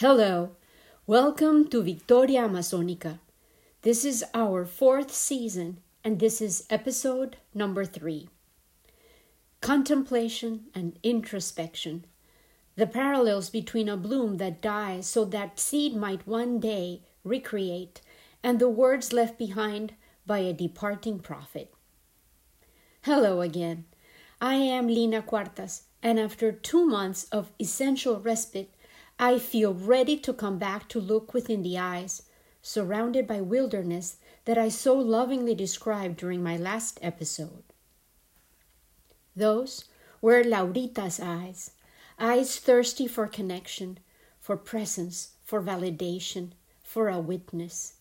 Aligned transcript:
Hello, 0.00 0.50
welcome 1.08 1.66
to 1.70 1.82
Victoria 1.82 2.42
Amazonica. 2.42 3.18
This 3.82 4.04
is 4.04 4.24
our 4.32 4.64
fourth 4.64 5.12
season, 5.12 5.78
and 6.04 6.20
this 6.20 6.40
is 6.40 6.68
episode 6.70 7.36
number 7.52 7.84
three 7.84 8.28
Contemplation 9.60 10.66
and 10.72 10.96
Introspection. 11.02 12.04
The 12.76 12.86
parallels 12.86 13.50
between 13.50 13.88
a 13.88 13.96
bloom 13.96 14.36
that 14.36 14.62
dies 14.62 15.08
so 15.08 15.24
that 15.24 15.58
seed 15.58 15.96
might 15.96 16.28
one 16.28 16.60
day 16.60 17.02
recreate, 17.24 18.00
and 18.40 18.60
the 18.60 18.68
words 18.68 19.12
left 19.12 19.36
behind 19.36 19.94
by 20.24 20.38
a 20.38 20.52
departing 20.52 21.18
prophet. 21.18 21.74
Hello 23.02 23.40
again. 23.40 23.84
I 24.40 24.54
am 24.54 24.86
Lina 24.86 25.22
Cuartas, 25.22 25.86
and 26.04 26.20
after 26.20 26.52
two 26.52 26.86
months 26.86 27.24
of 27.32 27.50
essential 27.58 28.20
respite, 28.20 28.72
I 29.20 29.40
feel 29.40 29.74
ready 29.74 30.16
to 30.18 30.32
come 30.32 30.58
back 30.58 30.88
to 30.90 31.00
look 31.00 31.34
within 31.34 31.62
the 31.62 31.76
eyes, 31.76 32.22
surrounded 32.62 33.26
by 33.26 33.40
wilderness 33.40 34.18
that 34.44 34.56
I 34.56 34.68
so 34.68 34.94
lovingly 34.94 35.56
described 35.56 36.18
during 36.18 36.42
my 36.42 36.56
last 36.56 37.00
episode. 37.02 37.64
Those 39.34 39.84
were 40.20 40.44
Laurita's 40.44 41.18
eyes, 41.20 41.72
eyes 42.18 42.58
thirsty 42.58 43.08
for 43.08 43.26
connection, 43.26 43.98
for 44.40 44.56
presence, 44.56 45.30
for 45.44 45.60
validation, 45.62 46.52
for 46.82 47.08
a 47.08 47.18
witness. 47.18 47.94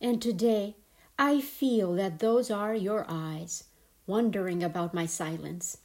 And 0.00 0.20
today, 0.20 0.76
I 1.18 1.40
feel 1.40 1.94
that 1.94 2.18
those 2.18 2.50
are 2.50 2.74
your 2.74 3.06
eyes, 3.08 3.64
wondering 4.06 4.62
about 4.64 4.94
my 4.94 5.06
silence. 5.06 5.78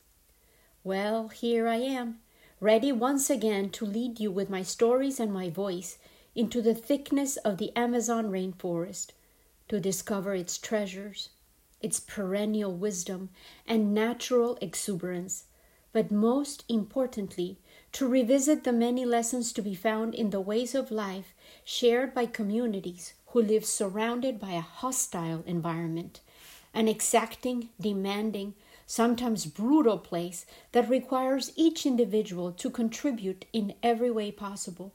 Well, 0.84 1.28
here 1.28 1.68
I 1.68 1.78
am, 1.78 2.20
ready 2.62 2.92
once 2.92 3.30
again 3.30 3.70
to 3.70 3.86
lead 3.86 4.20
you 4.20 4.32
with 4.32 4.50
my 4.50 4.62
stories 4.62 5.20
and 5.20 5.34
my 5.34 5.50
voice 5.50 5.98
into 6.36 6.62
the 6.62 6.76
thickness 6.76 7.38
of 7.38 7.58
the 7.58 7.76
Amazon 7.76 8.32
rainforest, 8.32 9.12
to 9.68 9.80
discover 9.80 10.34
its 10.34 10.58
treasures, 10.58 11.30
its 11.82 12.00
perennial 12.00 12.74
wisdom 12.74 13.30
and 13.68 13.94
natural 13.94 14.58
exuberance, 14.62 15.46
but 15.92 16.12
most 16.12 16.64
importantly, 16.70 17.58
to 17.92 18.08
revisit 18.08 18.64
the 18.64 18.74
many 18.74 19.06
lessons 19.06 19.54
to 19.54 19.62
be 19.62 19.76
found 19.76 20.14
in 20.14 20.30
the 20.30 20.42
ways 20.42 20.76
of 20.76 20.92
life 20.92 21.34
shared 21.64 22.14
by 22.14 22.26
communities 22.26 23.14
who 23.28 23.42
live 23.42 23.66
surrounded 23.66 24.40
by 24.40 24.52
a 24.52 24.62
hostile 24.62 25.44
environment, 25.46 26.22
an 26.74 26.88
exacting, 26.88 27.70
demanding, 27.80 28.54
sometimes 28.86 29.46
brutal 29.46 29.98
place 29.98 30.46
that 30.72 30.90
requires 30.90 31.52
each 31.56 31.86
individual 31.86 32.52
to 32.52 32.70
contribute 32.70 33.46
in 33.52 33.74
every 33.82 34.12
way 34.12 34.32
possible 34.32 34.94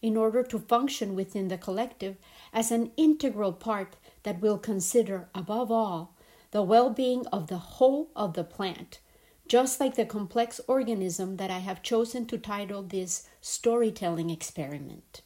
in 0.00 0.16
order 0.16 0.42
to 0.42 0.58
function 0.58 1.14
within 1.14 1.48
the 1.48 1.58
collective 1.58 2.16
as 2.52 2.70
an 2.70 2.90
integral 2.96 3.52
part 3.52 3.96
that 4.22 4.40
will 4.40 4.58
consider, 4.58 5.28
above 5.34 5.70
all, 5.70 6.14
the 6.50 6.62
well 6.62 6.90
being 6.90 7.26
of 7.28 7.48
the 7.48 7.58
whole 7.58 8.10
of 8.16 8.34
the 8.34 8.44
plant, 8.44 9.00
just 9.46 9.80
like 9.80 9.96
the 9.96 10.04
complex 10.04 10.60
organism 10.66 11.36
that 11.36 11.50
I 11.50 11.58
have 11.58 11.82
chosen 11.82 12.26
to 12.26 12.38
title 12.38 12.82
this 12.82 13.28
storytelling 13.40 14.30
experiment. 14.30 15.22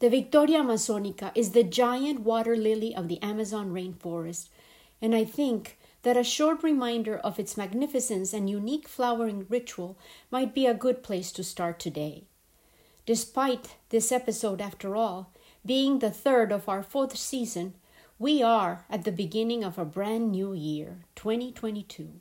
The 0.00 0.10
Victoria 0.10 0.58
Amazonica 0.58 1.30
is 1.34 1.52
the 1.52 1.62
giant 1.62 2.20
water 2.20 2.56
lily 2.56 2.94
of 2.94 3.08
the 3.08 3.22
Amazon 3.22 3.72
rainforest, 3.72 4.48
and 5.00 5.14
I 5.14 5.24
think 5.24 5.78
that 6.04 6.16
a 6.18 6.22
short 6.22 6.62
reminder 6.62 7.16
of 7.16 7.38
its 7.38 7.56
magnificence 7.56 8.34
and 8.34 8.48
unique 8.48 8.86
flowering 8.86 9.46
ritual 9.48 9.96
might 10.30 10.54
be 10.54 10.66
a 10.66 10.74
good 10.74 11.02
place 11.02 11.32
to 11.32 11.42
start 11.42 11.80
today. 11.80 12.24
Despite 13.06 13.76
this 13.88 14.12
episode, 14.12 14.60
after 14.60 14.94
all, 14.94 15.32
being 15.64 15.98
the 15.98 16.10
third 16.10 16.52
of 16.52 16.68
our 16.68 16.82
fourth 16.82 17.16
season, 17.16 17.74
we 18.18 18.42
are 18.42 18.84
at 18.90 19.04
the 19.04 19.12
beginning 19.12 19.64
of 19.64 19.78
a 19.78 19.84
brand 19.84 20.30
new 20.30 20.52
year, 20.52 20.98
2022. 21.16 22.20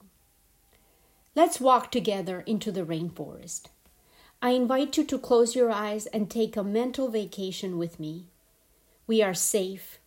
Let's 1.35 1.59
walk 1.59 1.91
together 1.91 2.41
into 2.45 2.71
the 2.71 2.85
rainforest. 2.85 3.63
I 4.41 4.51
invite 4.51 4.97
you 4.97 5.03
to 5.03 5.19
close 5.19 5.55
your 5.55 5.71
eyes 5.71 6.05
and 6.07 6.29
take 6.29 6.55
a 6.55 6.63
mental 6.63 7.09
vacation 7.09 7.77
with 7.77 7.99
me. 7.99 8.27
We 9.07 9.21
are 9.21 9.33
safe, 9.33 9.99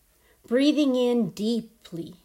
breathing 0.46 0.94
in 0.94 1.30
deeply 1.30 2.16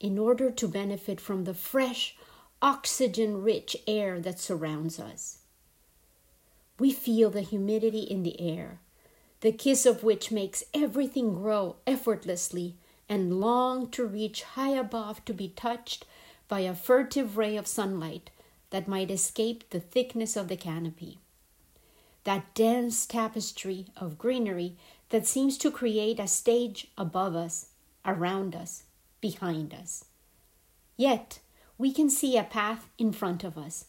in 0.00 0.18
order 0.18 0.50
to 0.50 0.68
benefit 0.68 1.20
from 1.20 1.44
the 1.44 1.54
fresh, 1.54 2.16
oxygen 2.62 3.42
rich 3.42 3.76
air 3.86 4.20
that 4.20 4.38
surrounds 4.38 4.98
us. 4.98 5.38
We 6.78 6.92
feel 6.92 7.30
the 7.30 7.42
humidity 7.42 8.00
in 8.00 8.22
the 8.22 8.40
air, 8.40 8.80
the 9.40 9.52
kiss 9.52 9.86
of 9.86 10.02
which 10.02 10.30
makes 10.30 10.64
everything 10.72 11.34
grow 11.34 11.76
effortlessly 11.86 12.76
and 13.08 13.40
long 13.40 13.88
to 13.90 14.04
reach 14.04 14.42
high 14.42 14.74
above 14.74 15.24
to 15.24 15.32
be 15.32 15.48
touched 15.48 16.04
by 16.46 16.60
a 16.60 16.74
furtive 16.74 17.36
ray 17.36 17.56
of 17.56 17.66
sunlight 17.66 18.30
that 18.70 18.88
might 18.88 19.10
escape 19.10 19.68
the 19.70 19.80
thickness 19.80 20.36
of 20.36 20.48
the 20.48 20.56
canopy. 20.56 21.18
That 22.24 22.54
dense 22.54 23.06
tapestry 23.06 23.86
of 23.96 24.18
greenery 24.18 24.76
that 25.08 25.26
seems 25.26 25.56
to 25.58 25.70
create 25.70 26.20
a 26.20 26.26
stage 26.26 26.88
above 26.98 27.34
us, 27.34 27.68
around 28.04 28.54
us, 28.54 28.84
behind 29.20 29.74
us. 29.74 30.04
Yet, 30.96 31.40
we 31.76 31.92
can 31.92 32.10
see 32.10 32.36
a 32.36 32.42
path 32.44 32.88
in 32.98 33.12
front 33.12 33.44
of 33.44 33.56
us, 33.56 33.86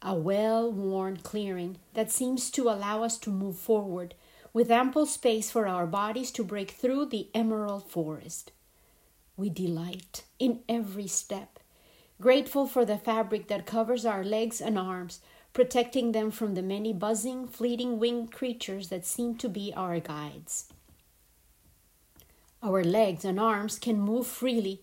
a 0.00 0.14
well 0.14 0.72
worn 0.72 1.18
clearing 1.18 1.78
that 1.94 2.10
seems 2.10 2.50
to 2.52 2.68
allow 2.68 3.02
us 3.02 3.18
to 3.18 3.30
move 3.30 3.56
forward 3.56 4.14
with 4.52 4.70
ample 4.70 5.04
space 5.04 5.50
for 5.50 5.68
our 5.68 5.86
bodies 5.86 6.30
to 6.30 6.42
break 6.42 6.70
through 6.70 7.04
the 7.04 7.28
emerald 7.34 7.86
forest. 7.86 8.52
We 9.36 9.50
delight 9.50 10.24
in 10.38 10.60
every 10.66 11.06
step, 11.06 11.58
grateful 12.22 12.66
for 12.66 12.86
the 12.86 12.96
fabric 12.96 13.48
that 13.48 13.66
covers 13.66 14.06
our 14.06 14.24
legs 14.24 14.62
and 14.62 14.78
arms, 14.78 15.20
protecting 15.52 16.12
them 16.12 16.30
from 16.30 16.54
the 16.54 16.62
many 16.62 16.94
buzzing, 16.94 17.46
fleeting 17.48 17.98
winged 17.98 18.32
creatures 18.32 18.88
that 18.88 19.04
seem 19.04 19.36
to 19.36 19.48
be 19.50 19.74
our 19.76 20.00
guides. 20.00 20.72
Our 22.62 22.82
legs 22.82 23.24
and 23.24 23.38
arms 23.38 23.78
can 23.78 24.00
move 24.00 24.26
freely. 24.26 24.82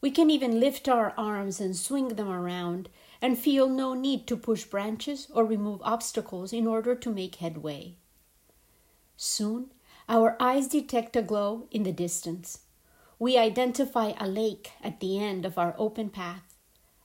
We 0.00 0.10
can 0.10 0.30
even 0.30 0.58
lift 0.58 0.88
our 0.88 1.12
arms 1.16 1.60
and 1.60 1.76
swing 1.76 2.08
them 2.08 2.28
around 2.28 2.88
and 3.20 3.38
feel 3.38 3.68
no 3.68 3.94
need 3.94 4.26
to 4.28 4.36
push 4.36 4.64
branches 4.64 5.28
or 5.32 5.44
remove 5.44 5.80
obstacles 5.82 6.52
in 6.52 6.66
order 6.66 6.94
to 6.94 7.10
make 7.10 7.36
headway. 7.36 7.96
Soon, 9.16 9.70
our 10.08 10.36
eyes 10.40 10.66
detect 10.66 11.14
a 11.16 11.22
glow 11.22 11.68
in 11.70 11.82
the 11.82 11.92
distance. 11.92 12.60
We 13.18 13.36
identify 13.36 14.14
a 14.18 14.26
lake 14.26 14.72
at 14.82 15.00
the 15.00 15.22
end 15.22 15.44
of 15.44 15.58
our 15.58 15.74
open 15.76 16.08
path, 16.08 16.56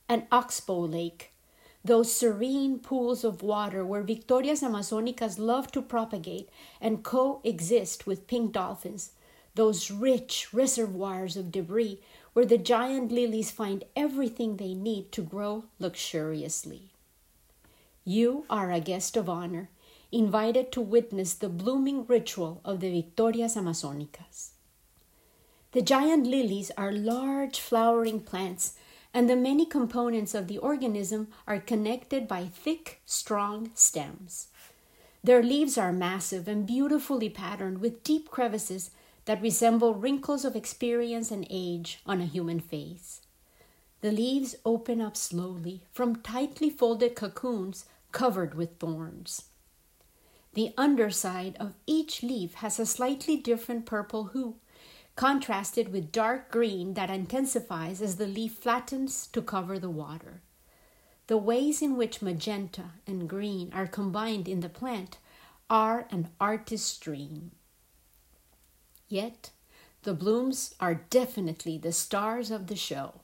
an 0.08 0.26
oxbow 0.32 0.80
lake, 0.80 1.34
those 1.84 2.12
serene 2.12 2.78
pools 2.78 3.22
of 3.22 3.42
water 3.42 3.84
where 3.84 4.02
Victorias 4.02 4.62
Amazonicas 4.62 5.38
love 5.38 5.70
to 5.72 5.82
propagate 5.82 6.48
and 6.80 7.04
coexist 7.04 8.06
with 8.06 8.26
pink 8.26 8.52
dolphins 8.52 9.12
those 9.56 9.90
rich 9.90 10.48
reservoirs 10.52 11.36
of 11.36 11.50
debris 11.50 11.98
where 12.34 12.46
the 12.46 12.58
giant 12.58 13.10
lilies 13.10 13.50
find 13.50 13.84
everything 13.96 14.56
they 14.56 14.74
need 14.74 15.10
to 15.10 15.22
grow 15.22 15.64
luxuriously. 15.78 16.92
You 18.04 18.44
are 18.48 18.70
a 18.70 18.80
guest 18.80 19.16
of 19.16 19.28
honor, 19.28 19.70
invited 20.12 20.70
to 20.72 20.80
witness 20.80 21.34
the 21.34 21.48
blooming 21.48 22.06
ritual 22.06 22.60
of 22.64 22.80
the 22.80 22.90
Victorias 22.90 23.56
Amazonicas. 23.56 24.50
The 25.72 25.82
giant 25.82 26.26
lilies 26.26 26.70
are 26.76 26.92
large 26.92 27.58
flowering 27.58 28.20
plants, 28.20 28.74
and 29.12 29.28
the 29.28 29.36
many 29.36 29.66
components 29.66 30.34
of 30.34 30.46
the 30.46 30.58
organism 30.58 31.28
are 31.46 31.58
connected 31.58 32.28
by 32.28 32.44
thick, 32.44 33.00
strong 33.06 33.70
stems. 33.74 34.48
Their 35.24 35.42
leaves 35.42 35.76
are 35.76 35.92
massive 35.92 36.46
and 36.46 36.66
beautifully 36.66 37.30
patterned 37.30 37.78
with 37.78 38.04
deep 38.04 38.30
crevices 38.30 38.90
that 39.26 39.42
resemble 39.42 39.94
wrinkles 39.94 40.44
of 40.44 40.56
experience 40.56 41.30
and 41.30 41.46
age 41.50 42.00
on 42.06 42.20
a 42.20 42.26
human 42.26 42.60
face. 42.60 43.20
The 44.00 44.10
leaves 44.10 44.56
open 44.64 45.00
up 45.00 45.16
slowly 45.16 45.82
from 45.92 46.22
tightly 46.22 46.70
folded 46.70 47.14
cocoons 47.14 47.86
covered 48.12 48.54
with 48.54 48.78
thorns. 48.78 49.46
The 50.54 50.72
underside 50.78 51.56
of 51.60 51.74
each 51.86 52.22
leaf 52.22 52.54
has 52.54 52.78
a 52.78 52.86
slightly 52.86 53.36
different 53.36 53.84
purple 53.84 54.26
hue, 54.28 54.56
contrasted 55.16 55.92
with 55.92 56.12
dark 56.12 56.50
green 56.50 56.94
that 56.94 57.10
intensifies 57.10 58.00
as 58.00 58.16
the 58.16 58.26
leaf 58.26 58.54
flattens 58.54 59.26
to 59.28 59.42
cover 59.42 59.78
the 59.78 59.90
water. 59.90 60.40
The 61.26 61.36
ways 61.36 61.82
in 61.82 61.96
which 61.96 62.22
magenta 62.22 62.92
and 63.06 63.28
green 63.28 63.72
are 63.74 63.86
combined 63.86 64.46
in 64.46 64.60
the 64.60 64.68
plant 64.68 65.18
are 65.68 66.06
an 66.10 66.28
artist's 66.40 66.96
dream. 66.96 67.50
Yet, 69.08 69.50
the 70.02 70.14
blooms 70.14 70.74
are 70.80 71.06
definitely 71.10 71.78
the 71.78 71.92
stars 71.92 72.50
of 72.50 72.66
the 72.66 72.76
show. 72.76 73.20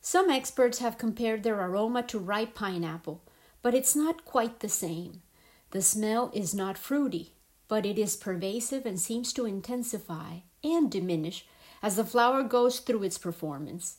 Some 0.00 0.30
experts 0.30 0.78
have 0.78 0.98
compared 0.98 1.42
their 1.42 1.60
aroma 1.60 2.02
to 2.04 2.18
ripe 2.18 2.54
pineapple, 2.54 3.22
but 3.62 3.74
it's 3.74 3.94
not 3.94 4.24
quite 4.24 4.60
the 4.60 4.68
same. 4.68 5.22
The 5.70 5.82
smell 5.82 6.30
is 6.34 6.54
not 6.54 6.76
fruity, 6.76 7.34
but 7.68 7.86
it 7.86 7.98
is 7.98 8.16
pervasive 8.16 8.84
and 8.84 9.00
seems 9.00 9.32
to 9.32 9.46
intensify 9.46 10.40
and 10.64 10.90
diminish 10.90 11.46
as 11.82 11.96
the 11.96 12.04
flower 12.04 12.42
goes 12.42 12.80
through 12.80 13.02
its 13.04 13.18
performance. 13.18 13.98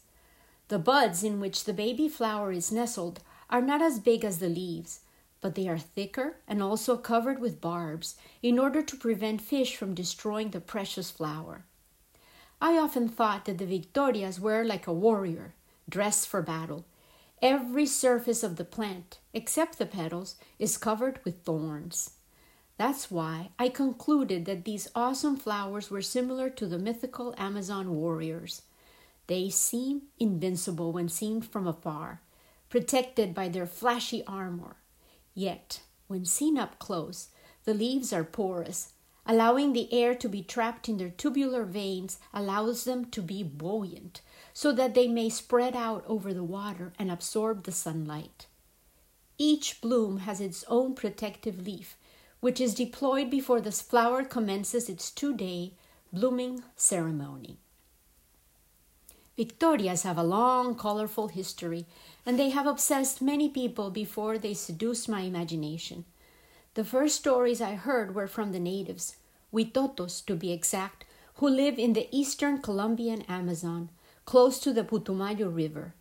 The 0.67 0.79
buds 0.79 1.23
in 1.23 1.39
which 1.39 1.63
the 1.63 1.73
baby 1.73 2.07
flower 2.07 2.51
is 2.51 2.71
nestled 2.71 3.21
are 3.49 3.61
not 3.61 3.81
as 3.81 3.99
big 3.99 4.23
as 4.23 4.39
the 4.39 4.49
leaves, 4.49 4.99
but 5.43 5.55
they 5.55 5.67
are 5.67 5.77
thicker 5.77 6.37
and 6.47 6.63
also 6.63 6.95
covered 6.95 7.37
with 7.37 7.61
barbs 7.61 8.15
in 8.41 8.57
order 8.57 8.81
to 8.81 8.95
prevent 8.95 9.41
fish 9.41 9.75
from 9.75 9.93
destroying 9.93 10.51
the 10.51 10.61
precious 10.61 11.11
flower. 11.11 11.65
I 12.61 12.77
often 12.77 13.09
thought 13.09 13.43
that 13.45 13.57
the 13.57 13.65
Victorias 13.65 14.39
were 14.39 14.63
like 14.63 14.87
a 14.87 14.93
warrior, 14.93 15.53
dressed 15.89 16.29
for 16.29 16.41
battle. 16.41 16.85
Every 17.41 17.85
surface 17.85 18.41
of 18.41 18.55
the 18.55 18.63
plant, 18.63 19.19
except 19.33 19.77
the 19.77 19.85
petals, 19.85 20.37
is 20.59 20.77
covered 20.77 21.19
with 21.25 21.43
thorns. 21.43 22.11
That's 22.77 23.11
why 23.11 23.49
I 23.59 23.67
concluded 23.67 24.45
that 24.45 24.63
these 24.63 24.87
awesome 24.95 25.35
flowers 25.35 25.91
were 25.91 26.01
similar 26.01 26.49
to 26.51 26.65
the 26.65 26.79
mythical 26.79 27.35
Amazon 27.37 27.95
warriors. 27.95 28.61
They 29.27 29.49
seem 29.49 30.03
invincible 30.19 30.93
when 30.93 31.09
seen 31.09 31.41
from 31.41 31.67
afar, 31.67 32.21
protected 32.69 33.35
by 33.35 33.49
their 33.49 33.67
flashy 33.67 34.23
armor. 34.25 34.77
Yet, 35.33 35.81
when 36.07 36.25
seen 36.25 36.57
up 36.57 36.79
close, 36.79 37.29
the 37.65 37.73
leaves 37.73 38.13
are 38.13 38.23
porous. 38.23 38.93
Allowing 39.25 39.73
the 39.73 39.91
air 39.93 40.15
to 40.15 40.27
be 40.27 40.43
trapped 40.43 40.89
in 40.89 40.97
their 40.97 41.09
tubular 41.09 41.63
veins 41.63 42.19
allows 42.33 42.83
them 42.83 43.05
to 43.11 43.21
be 43.21 43.41
buoyant, 43.41 44.21
so 44.53 44.71
that 44.73 44.93
they 44.93 45.07
may 45.07 45.29
spread 45.29 45.75
out 45.75 46.03
over 46.07 46.33
the 46.33 46.43
water 46.43 46.91
and 46.99 47.09
absorb 47.09 47.63
the 47.63 47.71
sunlight. 47.71 48.47
Each 49.37 49.79
bloom 49.81 50.19
has 50.19 50.41
its 50.41 50.63
own 50.67 50.93
protective 50.93 51.65
leaf, 51.65 51.97
which 52.41 52.59
is 52.59 52.75
deployed 52.75 53.29
before 53.29 53.61
the 53.61 53.71
flower 53.71 54.23
commences 54.25 54.89
its 54.89 55.09
two 55.09 55.33
day 55.35 55.73
blooming 56.11 56.63
ceremony. 56.75 57.57
Victorias 59.35 60.03
have 60.03 60.17
a 60.17 60.23
long, 60.23 60.75
colorful 60.75 61.29
history, 61.29 61.85
and 62.25 62.37
they 62.37 62.51
have 62.51 62.67
obsessed 62.67 63.21
many 63.21 63.49
people 63.49 63.89
before 63.89 64.37
they 64.37 64.53
seduced 64.53 65.09
my 65.09 65.21
imagination. 65.21 66.05
The 66.75 66.83
first 66.83 67.15
stories 67.15 67.59
I 67.59 67.73
heard 67.73 68.13
were 68.13 68.27
from 68.27 68.51
the 68.51 68.59
natives, 68.59 69.15
Huitotos 69.51 70.23
to 70.25 70.35
be 70.35 70.51
exact, 70.51 71.05
who 71.35 71.49
live 71.49 71.79
in 71.79 71.93
the 71.93 72.07
eastern 72.11 72.61
Colombian 72.61 73.23
Amazon, 73.23 73.89
close 74.25 74.59
to 74.59 74.71
the 74.71 74.83
Putumayo 74.83 75.49
River. 75.49 75.95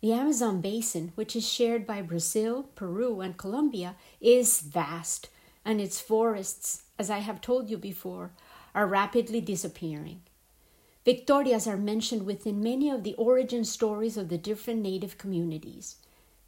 The 0.00 0.12
Amazon 0.12 0.60
basin, 0.60 1.12
which 1.14 1.36
is 1.36 1.46
shared 1.46 1.86
by 1.86 2.00
Brazil, 2.02 2.64
Peru, 2.74 3.20
and 3.20 3.36
Colombia, 3.36 3.96
is 4.20 4.60
vast, 4.60 5.28
and 5.64 5.80
its 5.80 6.00
forests, 6.00 6.84
as 6.98 7.10
I 7.10 7.18
have 7.18 7.40
told 7.40 7.68
you 7.68 7.76
before, 7.76 8.32
are 8.74 8.86
rapidly 8.86 9.40
disappearing. 9.42 10.22
Victorias 11.04 11.66
are 11.66 11.76
mentioned 11.76 12.26
within 12.26 12.62
many 12.62 12.88
of 12.88 13.02
the 13.02 13.14
origin 13.14 13.64
stories 13.64 14.16
of 14.16 14.28
the 14.28 14.38
different 14.38 14.82
native 14.82 15.18
communities. 15.18 15.96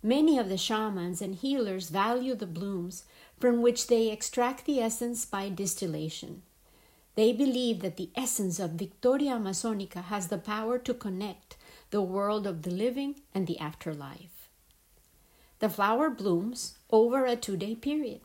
Many 0.00 0.38
of 0.38 0.48
the 0.48 0.56
shamans 0.56 1.20
and 1.20 1.34
healers 1.34 1.88
value 1.88 2.36
the 2.36 2.46
blooms 2.46 3.04
from 3.40 3.62
which 3.62 3.88
they 3.88 4.10
extract 4.10 4.64
the 4.64 4.78
essence 4.80 5.24
by 5.24 5.48
distillation. 5.48 6.42
They 7.16 7.32
believe 7.32 7.80
that 7.80 7.96
the 7.96 8.10
essence 8.14 8.60
of 8.60 8.72
Victoria 8.72 9.32
Amazonica 9.32 10.04
has 10.04 10.28
the 10.28 10.38
power 10.38 10.78
to 10.78 10.94
connect 10.94 11.56
the 11.90 12.02
world 12.02 12.46
of 12.46 12.62
the 12.62 12.70
living 12.70 13.22
and 13.34 13.48
the 13.48 13.58
afterlife. 13.58 14.48
The 15.58 15.68
flower 15.68 16.10
blooms 16.10 16.78
over 16.90 17.26
a 17.26 17.34
two 17.34 17.56
day 17.56 17.74
period, 17.74 18.20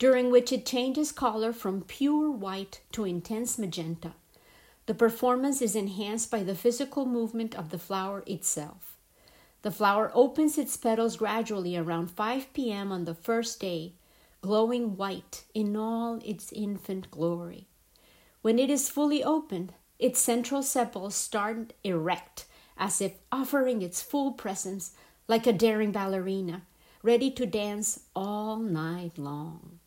during 0.00 0.32
which 0.32 0.50
it 0.50 0.66
changes 0.66 1.12
color 1.12 1.52
from 1.52 1.82
pure 1.82 2.30
white 2.32 2.80
to 2.92 3.04
intense 3.04 3.58
magenta 3.58 4.14
the 4.88 4.94
performance 4.94 5.60
is 5.60 5.76
enhanced 5.76 6.30
by 6.30 6.42
the 6.42 6.54
physical 6.54 7.04
movement 7.04 7.54
of 7.54 7.68
the 7.68 7.78
flower 7.78 8.24
itself. 8.26 8.96
The 9.60 9.70
flower 9.70 10.10
opens 10.14 10.56
its 10.56 10.78
petals 10.78 11.18
gradually 11.18 11.76
around 11.76 12.10
5 12.10 12.54
p.m. 12.54 12.90
on 12.90 13.04
the 13.04 13.14
first 13.14 13.60
day, 13.60 13.92
glowing 14.40 14.96
white 14.96 15.44
in 15.52 15.76
all 15.76 16.20
its 16.24 16.50
infant 16.52 17.10
glory. 17.10 17.66
When 18.40 18.58
it 18.58 18.70
is 18.70 18.88
fully 18.88 19.22
opened, 19.22 19.74
its 19.98 20.20
central 20.20 20.62
sepals 20.62 21.14
start 21.14 21.74
erect, 21.84 22.46
as 22.78 23.02
if 23.02 23.12
offering 23.30 23.82
its 23.82 24.00
full 24.00 24.32
presence 24.32 24.92
like 25.26 25.46
a 25.46 25.52
daring 25.52 25.92
ballerina, 25.92 26.62
ready 27.02 27.30
to 27.32 27.44
dance 27.44 28.00
all 28.16 28.56
night 28.56 29.18
long. 29.18 29.80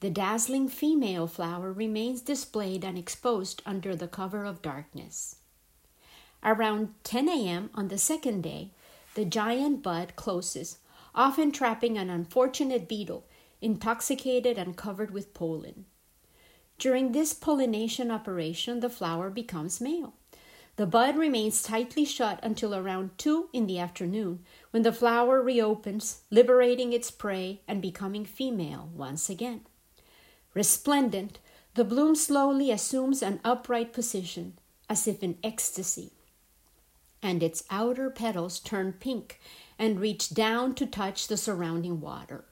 The 0.00 0.10
dazzling 0.10 0.68
female 0.68 1.26
flower 1.26 1.72
remains 1.72 2.20
displayed 2.20 2.84
and 2.84 2.98
exposed 2.98 3.62
under 3.64 3.96
the 3.96 4.06
cover 4.06 4.44
of 4.44 4.60
darkness. 4.60 5.36
Around 6.44 6.92
10 7.02 7.30
a.m. 7.30 7.70
on 7.74 7.88
the 7.88 7.96
second 7.96 8.42
day, 8.42 8.72
the 9.14 9.24
giant 9.24 9.82
bud 9.82 10.14
closes, 10.14 10.78
often 11.14 11.50
trapping 11.50 11.96
an 11.96 12.10
unfortunate 12.10 12.86
beetle, 12.86 13.24
intoxicated 13.62 14.58
and 14.58 14.76
covered 14.76 15.12
with 15.12 15.32
pollen. 15.32 15.86
During 16.78 17.12
this 17.12 17.32
pollination 17.32 18.10
operation, 18.10 18.80
the 18.80 18.90
flower 18.90 19.30
becomes 19.30 19.80
male. 19.80 20.12
The 20.76 20.86
bud 20.86 21.16
remains 21.16 21.62
tightly 21.62 22.04
shut 22.04 22.38
until 22.42 22.74
around 22.74 23.16
2 23.16 23.48
in 23.54 23.66
the 23.66 23.78
afternoon, 23.78 24.40
when 24.72 24.82
the 24.82 24.92
flower 24.92 25.40
reopens, 25.40 26.20
liberating 26.30 26.92
its 26.92 27.10
prey 27.10 27.62
and 27.66 27.80
becoming 27.80 28.26
female 28.26 28.90
once 28.94 29.30
again. 29.30 29.62
Resplendent, 30.56 31.38
the 31.74 31.84
bloom 31.84 32.14
slowly 32.14 32.70
assumes 32.70 33.22
an 33.22 33.40
upright 33.44 33.92
position, 33.92 34.58
as 34.88 35.06
if 35.06 35.22
in 35.22 35.36
ecstasy, 35.44 36.12
and 37.22 37.42
its 37.42 37.64
outer 37.68 38.08
petals 38.08 38.58
turn 38.58 38.94
pink 38.94 39.38
and 39.78 40.00
reach 40.00 40.30
down 40.30 40.74
to 40.76 40.86
touch 40.86 41.28
the 41.28 41.36
surrounding 41.36 42.00
water. 42.00 42.46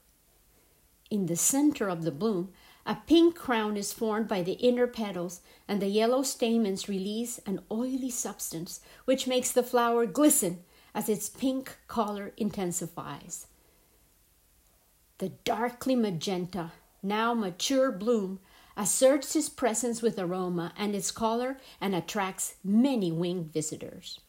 In 1.11 1.25
the 1.25 1.35
center 1.35 1.89
of 1.89 2.05
the 2.05 2.11
bloom, 2.11 2.53
a 2.85 2.97
pink 3.07 3.37
crown 3.37 3.79
is 3.79 3.95
formed 3.95 4.29
by 4.29 4.43
the 4.43 4.59
inner 4.61 4.87
petals, 4.87 5.41
and 5.67 5.81
the 5.81 5.89
yellow 5.89 6.23
stamens 6.23 6.91
release 6.91 7.39
an 7.47 7.61
oily 7.73 8.11
substance 8.11 8.81
which 9.07 9.27
makes 9.27 9.51
the 9.51 9.63
flower 9.63 10.05
glisten 10.05 10.63
as 10.95 11.09
its 11.09 11.31
pink 11.31 11.79
color 11.89 12.35
intensifies. 12.37 13.47
The 15.17 15.31
darkly 15.31 15.97
magenta 15.97 16.73
now 17.05 17.35
mature 17.35 17.93
bloom 17.93 18.41
asserts 18.77 19.37
its 19.37 19.49
presence 19.49 20.03
with 20.03 20.19
aroma 20.19 20.73
and 20.77 20.95
its 20.95 21.11
color 21.11 21.59
and 21.81 21.95
attracts 21.95 22.57
many 22.65 23.13
winged 23.13 23.53
visitors. 23.53 24.21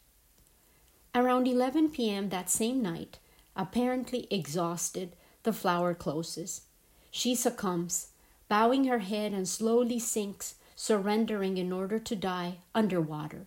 Around 1.14 1.48
11 1.48 1.90
p.m. 1.90 2.28
that 2.28 2.50
same 2.50 2.82
night, 2.82 3.18
apparently 3.56 4.26
exhausted, 4.30 5.16
the 5.42 5.52
flower 5.52 5.94
closes. 5.94 6.62
She 7.10 7.34
succumbs, 7.34 8.08
bowing 8.48 8.84
her 8.84 8.98
head 8.98 9.32
and 9.32 9.48
slowly 9.48 9.98
sinks, 9.98 10.56
surrendering 10.74 11.56
in 11.56 11.72
order 11.72 11.98
to 11.98 12.14
die 12.14 12.58
underwater. 12.74 13.46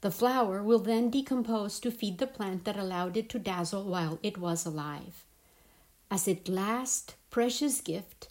The 0.00 0.10
flower 0.12 0.62
will 0.62 0.78
then 0.78 1.10
decompose 1.10 1.80
to 1.80 1.90
feed 1.90 2.18
the 2.18 2.26
plant 2.26 2.64
that 2.64 2.76
allowed 2.76 3.16
it 3.16 3.28
to 3.30 3.40
dazzle 3.40 3.84
while 3.84 4.20
it 4.22 4.38
was 4.38 4.64
alive. 4.64 5.24
As 6.10 6.28
its 6.28 6.48
last 6.48 7.16
precious 7.30 7.80
gift, 7.80 8.28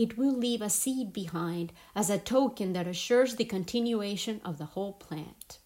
it 0.00 0.16
will 0.16 0.32
leave 0.32 0.62
a 0.62 0.70
seed 0.70 1.12
behind 1.12 1.74
as 1.94 2.08
a 2.08 2.16
token 2.16 2.72
that 2.72 2.86
assures 2.86 3.36
the 3.36 3.44
continuation 3.44 4.40
of 4.42 4.56
the 4.56 4.72
whole 4.72 4.94
plant. 4.94 5.58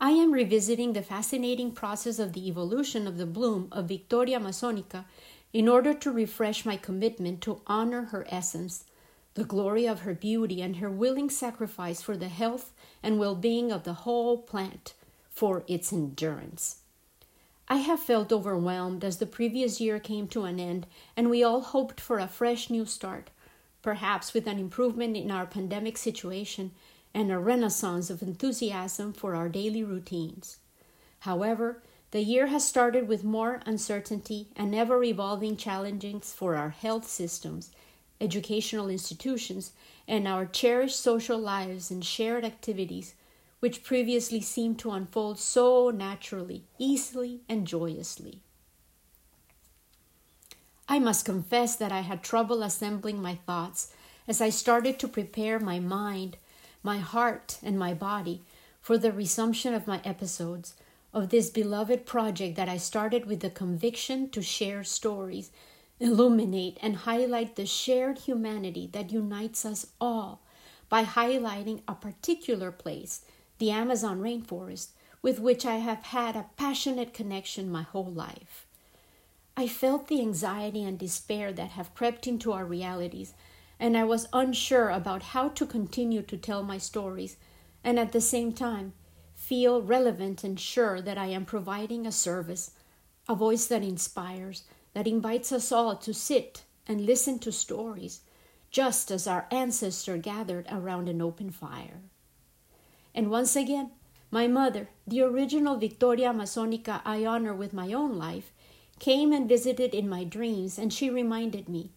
I 0.00 0.12
am 0.12 0.32
revisiting 0.32 0.94
the 0.94 1.02
fascinating 1.02 1.72
process 1.72 2.18
of 2.18 2.32
the 2.32 2.48
evolution 2.48 3.06
of 3.06 3.18
the 3.18 3.26
bloom 3.26 3.68
of 3.70 3.88
Victoria 3.88 4.40
Amazonica 4.40 5.04
in 5.52 5.68
order 5.68 5.92
to 5.92 6.10
refresh 6.10 6.64
my 6.64 6.78
commitment 6.78 7.42
to 7.42 7.60
honor 7.66 8.04
her 8.06 8.26
essence, 8.30 8.84
the 9.34 9.44
glory 9.44 9.86
of 9.86 10.00
her 10.00 10.14
beauty, 10.14 10.62
and 10.62 10.76
her 10.76 10.90
willing 10.90 11.28
sacrifice 11.28 12.00
for 12.00 12.16
the 12.16 12.28
health 12.28 12.72
and 13.02 13.18
well 13.18 13.34
being 13.34 13.70
of 13.70 13.84
the 13.84 14.00
whole 14.04 14.38
plant 14.38 14.94
for 15.28 15.64
its 15.68 15.92
endurance. 15.92 16.76
I 17.68 17.78
have 17.78 17.98
felt 17.98 18.32
overwhelmed 18.32 19.02
as 19.02 19.16
the 19.16 19.26
previous 19.26 19.80
year 19.80 19.98
came 19.98 20.28
to 20.28 20.44
an 20.44 20.60
end 20.60 20.86
and 21.16 21.28
we 21.28 21.42
all 21.42 21.62
hoped 21.62 22.00
for 22.00 22.18
a 22.20 22.28
fresh 22.28 22.70
new 22.70 22.86
start, 22.86 23.30
perhaps 23.82 24.32
with 24.32 24.46
an 24.46 24.60
improvement 24.60 25.16
in 25.16 25.32
our 25.32 25.46
pandemic 25.46 25.98
situation 25.98 26.70
and 27.12 27.32
a 27.32 27.38
renaissance 27.38 28.08
of 28.08 28.22
enthusiasm 28.22 29.12
for 29.12 29.34
our 29.34 29.48
daily 29.48 29.82
routines. 29.82 30.58
However, 31.20 31.82
the 32.12 32.22
year 32.22 32.46
has 32.46 32.64
started 32.64 33.08
with 33.08 33.24
more 33.24 33.60
uncertainty 33.66 34.46
and 34.54 34.72
ever 34.72 35.02
evolving 35.02 35.56
challenges 35.56 36.32
for 36.32 36.54
our 36.54 36.70
health 36.70 37.08
systems, 37.08 37.72
educational 38.20 38.88
institutions, 38.88 39.72
and 40.06 40.28
our 40.28 40.46
cherished 40.46 41.00
social 41.00 41.38
lives 41.38 41.90
and 41.90 42.04
shared 42.04 42.44
activities 42.44 43.14
which 43.66 43.82
previously 43.82 44.40
seemed 44.40 44.78
to 44.78 44.92
unfold 44.92 45.40
so 45.40 45.90
naturally, 45.90 46.62
easily, 46.78 47.40
and 47.48 47.66
joyously. 47.66 48.40
I 50.88 51.00
must 51.00 51.24
confess 51.24 51.74
that 51.74 51.90
I 51.90 52.02
had 52.02 52.22
trouble 52.22 52.62
assembling 52.62 53.20
my 53.20 53.34
thoughts 53.34 53.92
as 54.28 54.40
I 54.40 54.50
started 54.50 55.00
to 55.00 55.08
prepare 55.08 55.58
my 55.58 55.80
mind, 55.80 56.36
my 56.84 56.98
heart, 56.98 57.58
and 57.60 57.76
my 57.76 57.92
body 57.92 58.42
for 58.80 58.96
the 58.96 59.10
resumption 59.10 59.74
of 59.74 59.88
my 59.88 60.00
episodes 60.04 60.74
of 61.12 61.30
this 61.30 61.50
beloved 61.50 62.06
project 62.06 62.54
that 62.54 62.68
I 62.68 62.76
started 62.76 63.26
with 63.26 63.40
the 63.40 63.50
conviction 63.50 64.30
to 64.30 64.42
share 64.42 64.84
stories, 64.84 65.50
illuminate, 65.98 66.78
and 66.80 66.98
highlight 66.98 67.56
the 67.56 67.66
shared 67.66 68.18
humanity 68.18 68.88
that 68.92 69.10
unites 69.10 69.64
us 69.64 69.88
all 70.00 70.40
by 70.88 71.02
highlighting 71.02 71.80
a 71.88 71.96
particular 71.96 72.70
place, 72.70 73.22
the 73.58 73.70
Amazon 73.70 74.20
rainforest, 74.20 74.88
with 75.22 75.40
which 75.40 75.64
I 75.64 75.76
have 75.76 76.04
had 76.04 76.36
a 76.36 76.46
passionate 76.56 77.14
connection 77.14 77.70
my 77.70 77.82
whole 77.82 78.10
life. 78.10 78.66
I 79.56 79.66
felt 79.66 80.08
the 80.08 80.20
anxiety 80.20 80.84
and 80.84 80.98
despair 80.98 81.52
that 81.52 81.70
have 81.70 81.94
crept 81.94 82.26
into 82.26 82.52
our 82.52 82.64
realities, 82.64 83.32
and 83.80 83.96
I 83.96 84.04
was 84.04 84.28
unsure 84.32 84.90
about 84.90 85.22
how 85.22 85.48
to 85.48 85.66
continue 85.66 86.22
to 86.22 86.36
tell 86.36 86.62
my 86.62 86.78
stories 86.78 87.36
and 87.82 87.98
at 87.98 88.12
the 88.12 88.20
same 88.20 88.52
time 88.52 88.92
feel 89.34 89.80
relevant 89.80 90.44
and 90.44 90.58
sure 90.58 91.00
that 91.00 91.16
I 91.16 91.26
am 91.26 91.44
providing 91.44 92.06
a 92.06 92.12
service, 92.12 92.72
a 93.28 93.34
voice 93.34 93.66
that 93.66 93.82
inspires, 93.82 94.64
that 94.92 95.06
invites 95.06 95.52
us 95.52 95.70
all 95.70 95.96
to 95.96 96.12
sit 96.12 96.64
and 96.86 97.06
listen 97.06 97.38
to 97.40 97.52
stories, 97.52 98.20
just 98.70 99.10
as 99.10 99.26
our 99.26 99.46
ancestors 99.50 100.20
gathered 100.22 100.66
around 100.70 101.08
an 101.08 101.22
open 101.22 101.50
fire. 101.50 102.00
And 103.16 103.30
once 103.30 103.56
again, 103.56 103.92
my 104.30 104.46
mother, 104.46 104.90
the 105.06 105.22
original 105.22 105.78
Victoria 105.78 106.28
Amazonica 106.28 107.00
I 107.02 107.24
honor 107.24 107.54
with 107.54 107.72
my 107.72 107.94
own 107.94 108.18
life, 108.18 108.52
came 108.98 109.32
and 109.32 109.48
visited 109.48 109.94
in 109.94 110.06
my 110.06 110.22
dreams, 110.22 110.78
and 110.78 110.92
she 110.92 111.08
reminded 111.08 111.66
me 111.66 111.92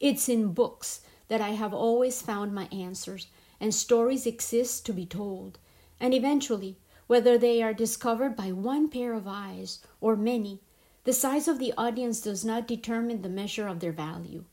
it's 0.00 0.26
in 0.26 0.54
books 0.54 1.02
that 1.28 1.42
I 1.42 1.50
have 1.50 1.74
always 1.74 2.22
found 2.22 2.54
my 2.54 2.68
answers, 2.72 3.26
and 3.60 3.74
stories 3.74 4.26
exist 4.26 4.86
to 4.86 4.94
be 4.94 5.04
told. 5.04 5.58
And 6.00 6.14
eventually, 6.14 6.78
whether 7.06 7.36
they 7.36 7.62
are 7.62 7.74
discovered 7.74 8.34
by 8.34 8.50
one 8.50 8.88
pair 8.88 9.12
of 9.12 9.28
eyes 9.28 9.80
or 10.00 10.16
many, 10.16 10.60
the 11.04 11.12
size 11.12 11.46
of 11.46 11.58
the 11.58 11.74
audience 11.76 12.22
does 12.22 12.42
not 12.42 12.66
determine 12.66 13.20
the 13.20 13.28
measure 13.28 13.68
of 13.68 13.80
their 13.80 13.92
value. 13.92 14.44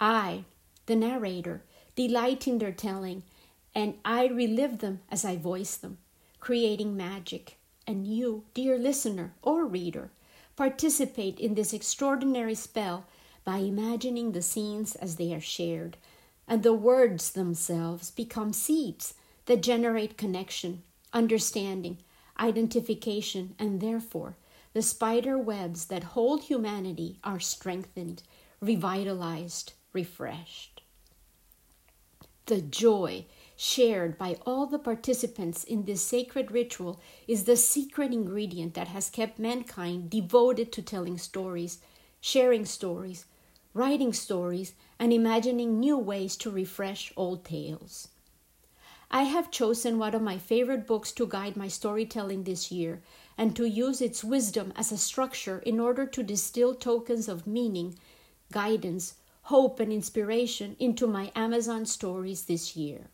I, 0.00 0.44
the 0.86 0.96
narrator, 0.96 1.62
delight 1.94 2.48
in 2.48 2.58
their 2.58 2.72
telling, 2.72 3.22
and 3.76 3.92
I 4.06 4.26
relive 4.28 4.78
them 4.78 5.00
as 5.10 5.22
I 5.22 5.36
voice 5.36 5.76
them, 5.76 5.98
creating 6.40 6.96
magic. 6.96 7.58
And 7.86 8.06
you, 8.06 8.44
dear 8.54 8.78
listener 8.78 9.34
or 9.42 9.66
reader, 9.66 10.10
participate 10.56 11.38
in 11.38 11.54
this 11.54 11.74
extraordinary 11.74 12.54
spell 12.54 13.04
by 13.44 13.58
imagining 13.58 14.32
the 14.32 14.40
scenes 14.40 14.96
as 14.96 15.16
they 15.16 15.34
are 15.34 15.42
shared, 15.42 15.98
and 16.48 16.62
the 16.62 16.72
words 16.72 17.32
themselves 17.32 18.10
become 18.10 18.54
seeds 18.54 19.12
that 19.44 19.62
generate 19.62 20.16
connection, 20.16 20.82
understanding, 21.12 21.98
identification, 22.40 23.54
and 23.58 23.82
therefore 23.82 24.36
the 24.72 24.80
spider 24.80 25.36
webs 25.36 25.84
that 25.86 26.04
hold 26.14 26.44
humanity 26.44 27.18
are 27.22 27.40
strengthened, 27.40 28.22
revitalized, 28.60 29.74
refreshed. 29.92 30.80
The 32.46 32.62
joy 32.62 33.26
shared 33.56 34.18
by 34.18 34.36
all 34.44 34.66
the 34.66 34.78
participants 34.78 35.64
in 35.64 35.84
this 35.84 36.02
sacred 36.02 36.50
ritual 36.50 37.00
is 37.26 37.44
the 37.44 37.56
secret 37.56 38.12
ingredient 38.12 38.74
that 38.74 38.88
has 38.88 39.08
kept 39.08 39.38
mankind 39.38 40.10
devoted 40.10 40.70
to 40.70 40.82
telling 40.82 41.16
stories, 41.16 41.78
sharing 42.20 42.66
stories, 42.66 43.24
writing 43.72 44.12
stories, 44.12 44.74
and 44.98 45.12
imagining 45.12 45.80
new 45.80 45.96
ways 45.96 46.36
to 46.36 46.50
refresh 46.50 47.12
old 47.16 47.44
tales. 47.44 48.08
I 49.10 49.22
have 49.22 49.50
chosen 49.50 49.98
one 49.98 50.14
of 50.14 50.22
my 50.22 50.36
favorite 50.36 50.86
books 50.86 51.12
to 51.12 51.26
guide 51.26 51.56
my 51.56 51.68
storytelling 51.68 52.42
this 52.42 52.72
year 52.72 53.02
and 53.38 53.54
to 53.54 53.64
use 53.64 54.00
its 54.00 54.24
wisdom 54.24 54.72
as 54.76 54.90
a 54.90 54.98
structure 54.98 55.60
in 55.60 55.78
order 55.78 56.06
to 56.06 56.22
distill 56.22 56.74
tokens 56.74 57.28
of 57.28 57.46
meaning, 57.46 57.98
guidance, 58.50 59.14
hope, 59.42 59.78
and 59.78 59.92
inspiration 59.92 60.74
into 60.78 61.06
my 61.06 61.30
Amazon 61.36 61.86
stories 61.86 62.46
this 62.46 62.76
year. 62.76 63.08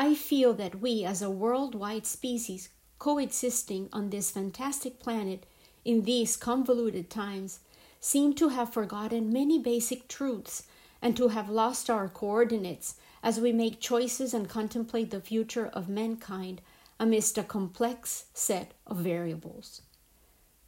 I 0.00 0.14
feel 0.14 0.54
that 0.54 0.80
we, 0.80 1.04
as 1.04 1.22
a 1.22 1.28
worldwide 1.28 2.06
species 2.06 2.68
coexisting 3.00 3.88
on 3.92 4.10
this 4.10 4.30
fantastic 4.30 5.00
planet 5.00 5.44
in 5.84 6.02
these 6.02 6.36
convoluted 6.36 7.10
times, 7.10 7.58
seem 7.98 8.34
to 8.34 8.50
have 8.50 8.72
forgotten 8.72 9.32
many 9.32 9.58
basic 9.58 10.06
truths 10.06 10.68
and 11.02 11.16
to 11.16 11.28
have 11.28 11.50
lost 11.50 11.90
our 11.90 12.08
coordinates 12.08 12.94
as 13.24 13.40
we 13.40 13.50
make 13.50 13.80
choices 13.80 14.32
and 14.32 14.48
contemplate 14.48 15.10
the 15.10 15.20
future 15.20 15.66
of 15.66 15.88
mankind 15.88 16.60
amidst 17.00 17.36
a 17.36 17.42
complex 17.42 18.26
set 18.32 18.74
of 18.86 18.98
variables. 18.98 19.82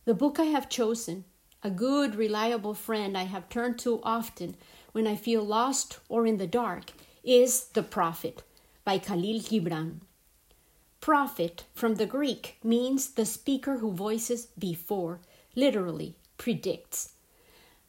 The 0.07 0.15
book 0.15 0.41
I 0.41 0.47
have 0.47 0.69
chosen, 0.69 1.25
a 1.63 1.71
good, 1.71 2.17
reliable 2.17 2.75
friend 2.75 3.17
I 3.17 3.27
have 3.27 3.49
turned 3.49 3.79
to 3.81 4.01
often 4.03 4.57
when 4.91 5.07
I 5.07 5.15
feel 5.15 5.45
lost 5.45 6.01
or 6.09 6.27
in 6.27 6.39
the 6.39 6.49
dark, 6.49 6.91
is 7.23 7.67
The 7.67 7.85
Prophet 7.85 8.43
by 8.91 8.99
Khalil 8.99 9.39
Gibran. 9.39 10.01
Prophet 11.01 11.63
from 11.73 11.95
the 11.95 12.07
Greek 12.07 12.59
means 12.65 13.11
the 13.11 13.25
speaker 13.25 13.77
who 13.77 13.93
voices 13.93 14.49
before, 14.59 15.21
literally, 15.55 16.17
predicts. 16.39 17.13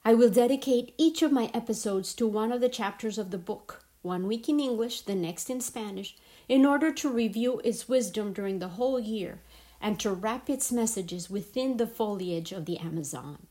I 0.05 0.13
will 0.13 0.29
dedicate 0.29 0.93
each 0.99 1.23
of 1.23 1.31
my 1.31 1.49
episodes 1.55 2.13
to 2.13 2.27
one 2.27 2.51
of 2.51 2.61
the 2.61 2.69
chapters 2.69 3.17
of 3.17 3.31
the 3.31 3.39
book, 3.39 3.83
one 4.03 4.27
week 4.27 4.47
in 4.47 4.59
English, 4.59 5.01
the 5.01 5.15
next 5.15 5.49
in 5.49 5.59
Spanish, 5.59 6.15
in 6.47 6.67
order 6.67 6.93
to 6.93 7.09
review 7.09 7.59
its 7.63 7.89
wisdom 7.89 8.31
during 8.31 8.59
the 8.59 8.75
whole 8.77 8.99
year 8.99 9.39
and 9.81 9.99
to 9.99 10.13
wrap 10.13 10.51
its 10.51 10.71
messages 10.71 11.31
within 11.31 11.77
the 11.77 11.87
foliage 11.87 12.51
of 12.51 12.65
the 12.65 12.77
Amazon. 12.77 13.47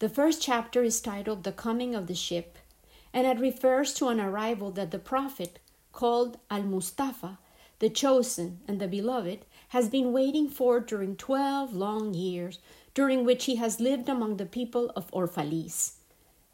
The 0.00 0.10
first 0.10 0.42
chapter 0.42 0.82
is 0.82 1.00
titled 1.00 1.44
The 1.44 1.52
Coming 1.52 1.94
of 1.94 2.08
the 2.08 2.14
Ship, 2.14 2.58
and 3.14 3.26
it 3.26 3.40
refers 3.40 3.94
to 3.94 4.08
an 4.08 4.20
arrival 4.20 4.70
that 4.72 4.90
the 4.90 4.98
prophet 4.98 5.58
called 5.92 6.38
Al 6.50 6.62
Mustafa, 6.62 7.38
the 7.78 7.90
chosen 7.90 8.60
and 8.66 8.80
the 8.80 8.88
beloved, 8.88 9.44
has 9.68 9.88
been 9.88 10.12
waiting 10.12 10.48
for 10.48 10.80
during 10.80 11.16
twelve 11.16 11.74
long 11.74 12.14
years, 12.14 12.58
during 12.94 13.24
which 13.24 13.44
he 13.44 13.56
has 13.56 13.80
lived 13.80 14.08
among 14.08 14.36
the 14.36 14.46
people 14.46 14.90
of 14.96 15.10
Orphalese. 15.12 15.92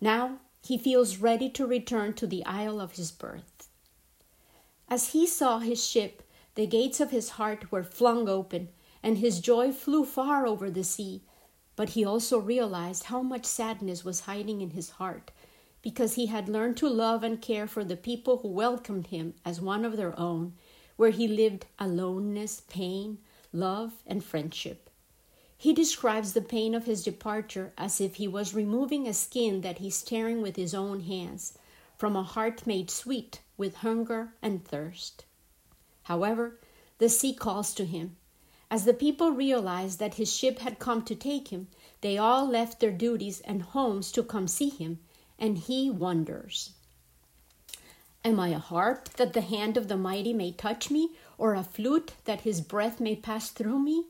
Now 0.00 0.38
he 0.64 0.76
feels 0.76 1.18
ready 1.18 1.48
to 1.50 1.66
return 1.66 2.14
to 2.14 2.26
the 2.26 2.44
isle 2.44 2.80
of 2.80 2.92
his 2.92 3.10
birth. 3.10 3.68
As 4.88 5.08
he 5.08 5.26
saw 5.26 5.58
his 5.58 5.84
ship, 5.84 6.22
the 6.54 6.66
gates 6.66 7.00
of 7.00 7.10
his 7.10 7.30
heart 7.30 7.70
were 7.70 7.84
flung 7.84 8.28
open, 8.28 8.68
and 9.02 9.18
his 9.18 9.40
joy 9.40 9.70
flew 9.72 10.04
far 10.04 10.46
over 10.46 10.70
the 10.70 10.84
sea. 10.84 11.22
But 11.76 11.90
he 11.90 12.04
also 12.04 12.38
realized 12.38 13.04
how 13.04 13.22
much 13.22 13.44
sadness 13.44 14.04
was 14.04 14.20
hiding 14.20 14.60
in 14.60 14.70
his 14.70 14.90
heart 14.90 15.30
because 15.88 16.16
he 16.16 16.26
had 16.26 16.50
learned 16.50 16.76
to 16.76 16.86
love 16.86 17.24
and 17.24 17.40
care 17.40 17.66
for 17.66 17.82
the 17.82 17.96
people 17.96 18.36
who 18.36 18.48
welcomed 18.48 19.06
him 19.06 19.32
as 19.42 19.58
one 19.58 19.86
of 19.86 19.96
their 19.96 20.12
own, 20.20 20.52
where 20.96 21.08
he 21.08 21.26
lived 21.26 21.64
aloneness, 21.78 22.60
pain, 22.68 23.16
love, 23.54 23.94
and 24.06 24.22
friendship. 24.22 24.90
He 25.56 25.72
describes 25.72 26.34
the 26.34 26.42
pain 26.42 26.74
of 26.74 26.84
his 26.84 27.02
departure 27.02 27.72
as 27.78 28.02
if 28.02 28.16
he 28.16 28.28
was 28.28 28.52
removing 28.52 29.08
a 29.08 29.14
skin 29.14 29.62
that 29.62 29.78
he's 29.78 30.02
tearing 30.02 30.42
with 30.42 30.56
his 30.56 30.74
own 30.74 31.00
hands 31.00 31.56
from 31.96 32.16
a 32.16 32.22
heart 32.22 32.66
made 32.66 32.90
sweet 32.90 33.40
with 33.56 33.76
hunger 33.76 34.34
and 34.42 34.62
thirst. 34.62 35.24
However, 36.02 36.58
the 36.98 37.08
sea 37.08 37.32
calls 37.32 37.72
to 37.72 37.86
him. 37.86 38.14
As 38.70 38.84
the 38.84 38.92
people 38.92 39.30
realized 39.30 40.00
that 40.00 40.16
his 40.16 40.30
ship 40.30 40.58
had 40.58 40.78
come 40.78 41.02
to 41.04 41.14
take 41.14 41.48
him, 41.48 41.68
they 42.02 42.18
all 42.18 42.46
left 42.46 42.78
their 42.78 42.92
duties 42.92 43.40
and 43.40 43.62
homes 43.62 44.12
to 44.12 44.22
come 44.22 44.48
see 44.48 44.68
him 44.68 44.98
and 45.38 45.58
he 45.58 45.90
wonders 45.90 46.72
Am 48.24 48.40
I 48.40 48.48
a 48.48 48.58
harp 48.58 49.08
that 49.10 49.32
the 49.32 49.40
hand 49.40 49.76
of 49.76 49.88
the 49.88 49.96
mighty 49.96 50.32
may 50.32 50.50
touch 50.50 50.90
me, 50.90 51.12
or 51.38 51.54
a 51.54 51.62
flute 51.62 52.12
that 52.24 52.40
his 52.40 52.60
breath 52.60 53.00
may 53.00 53.14
pass 53.14 53.48
through 53.50 53.78
me? 53.78 54.06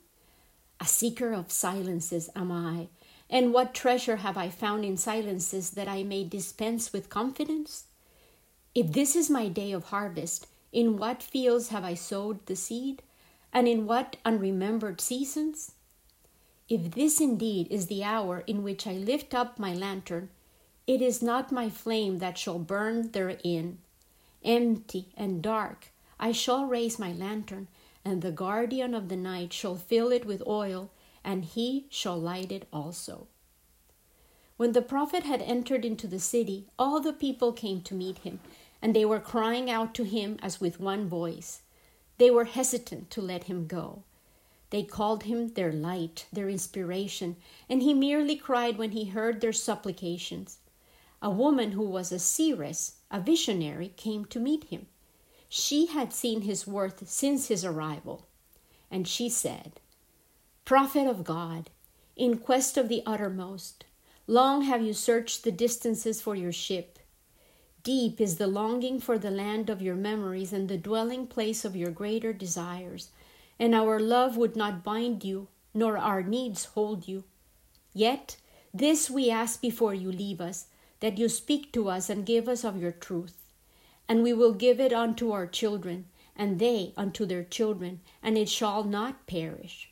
A 0.81 0.87
seeker 0.87 1.33
of 1.33 1.53
silences 1.53 2.31
am 2.35 2.51
I, 2.51 2.89
and 3.29 3.53
what 3.53 3.75
treasure 3.75 4.17
have 4.17 4.39
I 4.39 4.49
found 4.49 4.85
in 4.85 4.97
silences 4.97 5.71
that 5.71 5.89
I 5.89 6.03
may 6.03 6.25
dispense 6.25 6.93
with 6.93 7.11
confidence? 7.11 7.85
If 8.75 8.93
this 8.93 9.15
is 9.15 9.29
my 9.29 9.49
day 9.49 9.73
of 9.73 9.85
harvest, 9.85 10.47
in 10.73 10.99
what 10.99 11.23
fields 11.23 11.69
have 11.69 11.85
I 11.85 11.95
sowed 11.95 12.47
the 12.47 12.57
seed, 12.57 13.03
and 13.53 13.69
in 13.69 13.87
what 13.87 14.17
unremembered 14.25 15.01
seasons? 15.01 15.73
If 16.69 16.93
this 16.93 17.21
indeed 17.21 17.69
is 17.71 17.87
the 17.87 18.05
hour 18.05 18.41
in 18.47 18.63
which 18.63 18.87
I 18.87 18.93
lift 18.93 19.35
up 19.35 19.59
my 19.59 19.75
lantern, 19.75 20.31
it 20.89 21.03
is 21.03 21.21
not 21.21 21.53
my 21.53 21.69
flame 21.69 22.19
that 22.19 22.39
shall 22.39 22.59
burn 22.59 23.11
therein. 23.11 23.77
Empty 24.43 25.13
and 25.19 25.43
dark, 25.43 25.89
I 26.19 26.33
shall 26.33 26.65
raise 26.65 26.99
my 26.99 27.13
lantern, 27.13 27.69
and 28.07 28.23
the 28.23 28.33
guardian 28.33 28.95
of 28.95 29.11
the 29.11 29.17
night 29.17 29.53
shall 29.53 29.77
fill 29.77 30.11
it 30.11 30.25
with 30.25 30.43
oil, 30.47 30.91
and 31.23 31.45
he 31.45 31.85
shall 31.91 32.19
light 32.19 32.51
it 32.51 32.67
also. 32.73 33.27
When 34.57 34.73
the 34.73 34.81
prophet 34.81 35.25
had 35.25 35.43
entered 35.43 35.85
into 35.85 36.07
the 36.07 36.19
city, 36.19 36.65
all 36.79 37.01
the 37.01 37.13
people 37.13 37.53
came 37.53 37.83
to 37.83 37.95
meet 37.95 38.19
him, 38.19 38.41
and 38.81 38.97
they 38.97 39.05
were 39.05 39.21
crying 39.21 39.71
out 39.71 39.93
to 39.97 40.05
him 40.05 40.39
as 40.41 40.59
with 40.59 40.81
one 40.81 41.07
voice. 41.07 41.61
They 42.17 42.31
were 42.31 42.47
hesitant 42.47 43.11
to 43.11 43.21
let 43.21 43.45
him 43.45 43.67
go. 43.67 44.05
They 44.71 44.85
called 44.85 45.25
him 45.25 45.49
their 45.49 45.71
light, 45.71 46.25
their 46.33 46.49
inspiration, 46.49 47.37
and 47.69 47.83
he 47.83 47.93
merely 47.93 48.37
cried 48.37 48.79
when 48.79 48.93
he 48.93 49.05
heard 49.05 49.43
their 49.43 49.53
supplications. 49.53 50.59
A 51.21 51.31
woman 51.31 51.73
who 51.73 51.83
was 51.83 52.13
a 52.13 52.19
seeress, 52.19 52.97
a 53.11 53.21
visionary, 53.21 53.93
came 53.97 54.25
to 54.27 54.39
meet 54.39 54.65
him. 54.65 54.87
She 55.49 55.87
had 55.87 56.13
seen 56.13 56.43
his 56.43 56.67
worth 56.67 57.09
since 57.09 57.49
his 57.49 57.65
arrival, 57.65 58.27
and 58.91 59.09
she 59.09 59.29
said, 59.29 59.81
Prophet 60.65 61.07
of 61.07 61.25
God, 61.25 61.71
in 62.15 62.39
quest 62.39 62.77
of 62.77 62.89
the 62.89 63.03
uttermost, 63.07 63.85
long 64.27 64.63
have 64.63 64.83
you 64.83 64.93
searched 64.93 65.43
the 65.43 65.51
distances 65.51 66.21
for 66.21 66.37
your 66.37 66.53
ship. 66.53 66.99
Deep 67.83 68.21
is 68.21 68.37
the 68.37 68.47
longing 68.47 69.01
for 69.01 69.19
the 69.19 69.31
land 69.31 69.71
of 69.71 69.81
your 69.81 69.95
memories 69.95 70.53
and 70.53 70.69
the 70.69 70.77
dwelling 70.77 71.27
place 71.27 71.65
of 71.65 71.75
your 71.75 71.91
greater 71.91 72.33
desires, 72.33 73.11
and 73.59 73.75
our 73.75 73.99
love 73.99 74.37
would 74.37 74.55
not 74.55 74.85
bind 74.85 75.25
you, 75.25 75.49
nor 75.73 75.97
our 75.97 76.23
needs 76.23 76.67
hold 76.67 77.09
you. 77.09 77.25
Yet 77.95 78.37
this 78.75 79.09
we 79.09 79.31
ask 79.31 79.61
before 79.61 79.95
you 79.95 80.13
leave 80.13 80.41
us, 80.41 80.67
that 81.01 81.19
you 81.19 81.29
speak 81.29 81.73
to 81.73 81.89
us 81.89 82.11
and 82.11 82.27
give 82.27 82.49
us 82.49 82.65
of 82.65 82.81
your 82.81 82.93
truth. 82.93 83.53
And 84.09 84.23
we 84.23 84.33
will 84.33 84.55
give 84.55 84.81
it 84.81 84.93
unto 84.93 85.31
our 85.31 85.47
children, 85.47 86.07
and 86.35 86.59
they 86.59 86.93
unto 86.97 87.27
their 87.27 87.45
children, 87.45 88.01
and 88.23 88.39
it 88.39 88.49
shall 88.49 88.85
not 88.85 89.27
perish. 89.27 89.91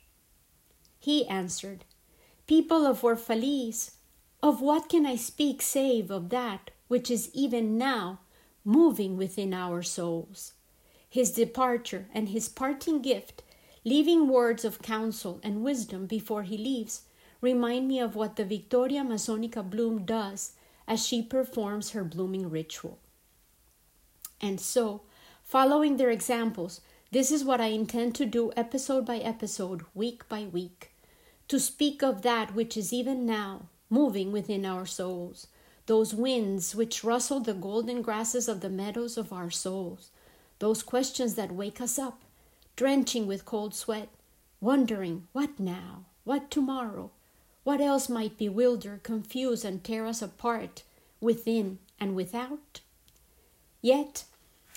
He 0.99 1.27
answered, 1.27 1.85
People 2.47 2.85
of 2.85 3.01
Orphalese, 3.01 3.91
of 4.41 4.61
what 4.61 4.89
can 4.89 5.05
I 5.05 5.15
speak 5.15 5.61
save 5.61 6.11
of 6.11 6.29
that 6.29 6.71
which 6.87 7.11
is 7.11 7.29
even 7.33 7.77
now 7.77 8.19
moving 8.63 9.17
within 9.17 9.53
our 9.53 9.81
souls. 9.83 10.53
His 11.09 11.31
departure 11.31 12.07
and 12.13 12.29
his 12.29 12.49
parting 12.49 13.01
gift, 13.01 13.43
leaving 13.83 14.27
words 14.27 14.65
of 14.65 14.81
counsel 14.81 15.39
and 15.43 15.63
wisdom 15.63 16.05
before 16.05 16.43
he 16.43 16.57
leaves, 16.57 17.03
remind 17.39 17.87
me 17.87 17.99
of 17.99 18.15
what 18.15 18.35
the 18.35 18.45
Victoria 18.45 19.01
Amazonica 19.01 19.67
bloom 19.67 20.05
does 20.05 20.53
as 20.87 21.05
she 21.05 21.21
performs 21.21 21.91
her 21.91 22.03
blooming 22.03 22.49
ritual. 22.49 22.99
And 24.39 24.59
so, 24.59 25.01
following 25.43 25.97
their 25.97 26.09
examples, 26.09 26.81
this 27.11 27.31
is 27.31 27.43
what 27.43 27.61
I 27.61 27.67
intend 27.67 28.15
to 28.15 28.25
do 28.25 28.51
episode 28.55 29.05
by 29.05 29.17
episode, 29.17 29.83
week 29.93 30.27
by 30.29 30.43
week, 30.43 30.91
to 31.47 31.59
speak 31.59 32.03
of 32.03 32.21
that 32.21 32.53
which 32.53 32.77
is 32.77 32.93
even 32.93 33.25
now 33.25 33.67
moving 33.89 34.31
within 34.31 34.65
our 34.65 34.85
souls 34.85 35.47
those 35.87 36.13
winds 36.13 36.75
which 36.75 37.03
rustle 37.03 37.39
the 37.39 37.53
golden 37.53 38.01
grasses 38.01 38.47
of 38.47 38.59
the 38.59 38.69
meadows 38.69 39.17
of 39.17 39.33
our 39.33 39.49
souls, 39.49 40.11
those 40.59 40.83
questions 40.83 41.35
that 41.35 41.51
wake 41.51 41.81
us 41.81 41.97
up, 41.97 42.21
drenching 42.75 43.25
with 43.25 43.45
cold 43.45 43.73
sweat, 43.73 44.09
wondering 44.59 45.27
what 45.31 45.59
now, 45.59 46.03
what 46.25 46.51
tomorrow, 46.51 47.09
what 47.67 47.81
else 47.81 48.07
might 48.07 48.37
bewilder, 48.37 49.01
confuse, 49.03 49.65
and 49.65 49.83
tear 49.83 50.05
us 50.05 50.21
apart 50.21 50.83
within 51.19 51.79
and 51.99 52.15
without? 52.15 52.79
Yet, 53.81 54.23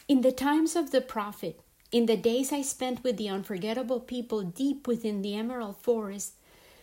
in 0.09 0.23
the 0.23 0.33
times 0.33 0.75
of 0.75 0.91
the 0.91 1.01
prophet, 1.01 1.61
in 1.93 2.07
the 2.07 2.17
days 2.17 2.53
I 2.53 2.63
spent 2.63 3.05
with 3.05 3.17
the 3.17 3.29
unforgettable 3.29 4.01
people 4.01 4.43
deep 4.43 4.89
within 4.89 5.23
the 5.23 5.37
emerald 5.37 5.77
forest, 5.77 6.33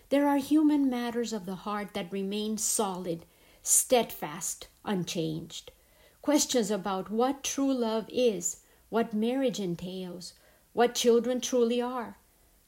there 0.08 0.26
are 0.26 0.38
human 0.38 0.88
matters 0.88 1.34
of 1.34 1.44
the 1.44 1.56
heart 1.56 1.92
that 1.92 2.10
remain 2.10 2.56
solid 2.56 3.26
steadfast, 3.62 4.68
unchanged. 4.86 5.72
Questions 6.22 6.70
about 6.70 7.10
what 7.10 7.44
true 7.44 7.74
love 7.74 8.06
is, 8.08 8.62
what 8.88 9.12
marriage 9.12 9.60
entails, 9.60 10.32
what 10.72 10.94
children 10.94 11.38
truly 11.42 11.82
are. 11.82 12.16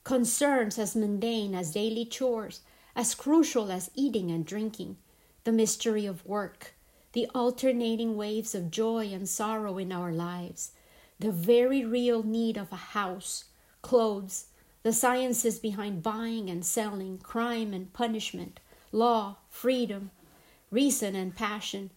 Concerns 0.05 0.79
as 0.79 0.95
mundane 0.95 1.55
as 1.55 1.73
daily 1.73 2.05
chores, 2.05 2.61
as 2.95 3.15
crucial 3.15 3.71
as 3.71 3.91
eating 3.95 4.31
and 4.31 4.45
drinking, 4.45 4.97
the 5.45 5.53
mystery 5.53 6.07
of 6.07 6.27
work, 6.27 6.75
the 7.13 7.27
alternating 7.35 8.17
waves 8.17 8.55
of 8.55 8.71
joy 8.71 9.07
and 9.13 9.29
sorrow 9.29 9.79
in 9.79 9.93
our 9.93 10.13
lives, 10.13 10.73
the 11.19 11.33
very 11.33 11.85
real 11.85 12.23
need 12.23 12.57
of 12.57 12.73
a 12.73 12.77
house, 12.77 13.45
clothes, 13.83 14.47
the 14.83 14.93
sciences 14.93 15.59
behind 15.59 16.03
buying 16.03 16.49
and 16.49 16.65
selling, 16.65 17.19
crime 17.19 17.73
and 17.73 17.93
punishment, 17.93 18.61
law, 18.93 19.37
freedom, 19.49 20.11
reason 20.71 21.15
and 21.15 21.37
passion, 21.37 21.91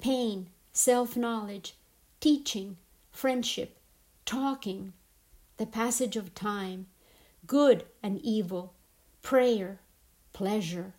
pain, 0.00 0.48
self 0.72 1.16
knowledge, 1.16 1.74
teaching, 2.20 2.76
friendship, 3.10 3.78
talking, 4.24 4.92
the 5.56 5.66
passage 5.66 6.16
of 6.16 6.34
time, 6.34 6.86
good 7.46 7.84
and 8.02 8.20
evil, 8.22 8.74
prayer, 9.22 9.78
pleasure, 10.36 10.92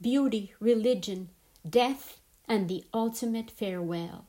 beauty, 0.00 0.54
religion, 0.60 1.28
death, 1.68 2.20
and 2.46 2.68
the 2.68 2.84
ultimate 2.94 3.50
farewell. 3.50 4.24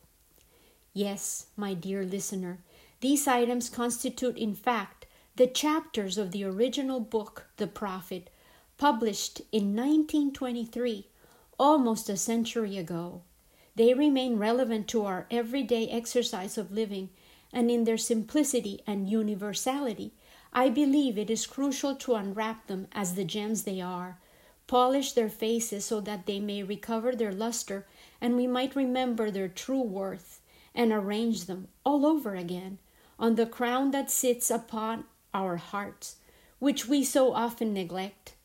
Yes, 0.91 1.45
my 1.55 1.75
dear 1.75 2.03
listener, 2.03 2.57
these 2.99 3.27
items 3.27 3.69
constitute, 3.69 4.39
in 4.39 4.55
fact, 4.55 5.05
the 5.35 5.45
chapters 5.45 6.17
of 6.17 6.31
the 6.31 6.43
original 6.43 6.99
book, 6.99 7.45
The 7.57 7.67
Prophet, 7.67 8.31
published 8.79 9.39
in 9.51 9.75
1923 9.75 11.09
almost 11.59 12.09
a 12.09 12.17
century 12.17 12.75
ago. 12.75 13.21
They 13.75 13.93
remain 13.93 14.39
relevant 14.39 14.87
to 14.87 15.05
our 15.05 15.27
everyday 15.29 15.87
exercise 15.89 16.57
of 16.57 16.71
living, 16.71 17.11
and 17.53 17.69
in 17.69 17.83
their 17.83 17.99
simplicity 17.99 18.81
and 18.87 19.07
universality, 19.07 20.15
I 20.51 20.69
believe 20.69 21.19
it 21.19 21.29
is 21.29 21.45
crucial 21.45 21.95
to 21.97 22.15
unwrap 22.15 22.65
them 22.65 22.87
as 22.93 23.13
the 23.13 23.25
gems 23.25 23.61
they 23.61 23.79
are, 23.79 24.17
polish 24.67 25.11
their 25.13 25.29
faces 25.29 25.85
so 25.85 25.99
that 26.01 26.25
they 26.25 26.39
may 26.39 26.63
recover 26.63 27.15
their 27.15 27.31
luster 27.31 27.85
and 28.19 28.35
we 28.35 28.47
might 28.47 28.75
remember 28.75 29.29
their 29.29 29.47
true 29.47 29.81
worth, 29.81 30.41
and 30.73 30.91
arrange 30.91 31.45
them 31.45 31.67
all 31.85 32.05
over 32.05 32.35
again 32.35 32.77
on 33.17 33.35
the 33.35 33.45
crown 33.45 33.91
that 33.91 34.11
sits 34.11 34.49
upon 34.49 35.05
our 35.33 35.57
hearts, 35.57 36.17
which 36.59 36.87
we 36.87 37.03
so 37.03 37.33
often 37.33 37.73
neglect 37.73 38.35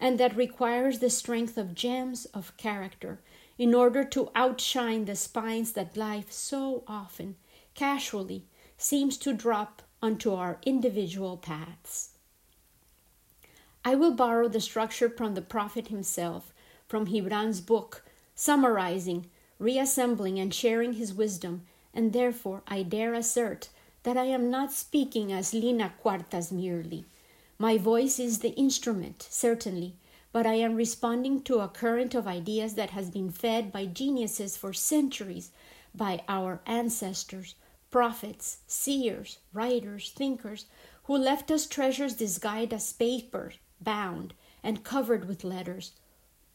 and 0.00 0.18
that 0.18 0.36
requires 0.36 0.98
the 0.98 1.10
strength 1.10 1.58
of 1.58 1.74
gems 1.74 2.24
of 2.26 2.56
character 2.56 3.20
in 3.58 3.74
order 3.74 4.02
to 4.02 4.30
outshine 4.34 5.04
the 5.04 5.14
spines 5.14 5.72
that 5.72 5.96
life 5.96 6.32
so 6.32 6.82
often, 6.86 7.36
casually, 7.74 8.46
seems 8.78 9.18
to 9.18 9.34
drop 9.34 9.82
onto 10.00 10.32
our 10.32 10.58
individual 10.64 11.36
paths. 11.36 12.12
I 13.84 13.94
will 13.94 14.12
borrow 14.12 14.48
the 14.48 14.60
structure 14.60 15.08
from 15.08 15.34
the 15.34 15.42
prophet 15.42 15.88
himself, 15.88 16.52
from 16.86 17.06
Gibran's 17.06 17.60
book, 17.60 18.04
summarizing, 18.34 19.26
reassembling, 19.58 20.38
and 20.38 20.52
sharing 20.52 20.94
his 20.94 21.14
wisdom, 21.14 21.62
and 21.94 22.12
therefore 22.12 22.62
I 22.68 22.82
dare 22.82 23.14
assert 23.14 23.68
that 24.02 24.16
I 24.16 24.24
am 24.24 24.50
not 24.50 24.72
speaking 24.72 25.32
as 25.32 25.54
Lina 25.54 25.92
Cuartas 26.02 26.52
merely, 26.52 27.04
my 27.60 27.76
voice 27.76 28.18
is 28.18 28.38
the 28.38 28.54
instrument, 28.54 29.28
certainly, 29.28 29.94
but 30.32 30.46
I 30.46 30.54
am 30.54 30.76
responding 30.76 31.42
to 31.42 31.58
a 31.58 31.68
current 31.68 32.14
of 32.14 32.26
ideas 32.26 32.72
that 32.76 32.88
has 32.90 33.10
been 33.10 33.30
fed 33.30 33.70
by 33.70 33.84
geniuses 33.84 34.56
for 34.56 34.72
centuries, 34.72 35.50
by 35.94 36.22
our 36.26 36.62
ancestors, 36.64 37.56
prophets, 37.90 38.60
seers, 38.66 39.40
writers, 39.52 40.08
thinkers, 40.08 40.64
who 41.04 41.18
left 41.18 41.50
us 41.50 41.66
treasures 41.66 42.14
disguised 42.14 42.72
as 42.72 42.94
paper, 42.94 43.52
bound, 43.80 44.34
and 44.62 44.84
covered 44.84 45.26
with 45.26 45.44
letters, 45.44 45.92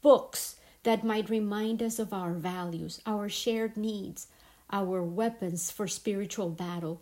books 0.01 0.57
that 0.83 1.03
might 1.03 1.29
remind 1.29 1.81
us 1.81 1.99
of 1.99 2.13
our 2.13 2.33
values, 2.33 3.01
our 3.05 3.27
shared 3.29 3.75
needs, 3.75 4.27
our 4.71 5.03
weapons 5.03 5.71
for 5.71 5.87
spiritual 5.87 6.49
battle, 6.49 7.01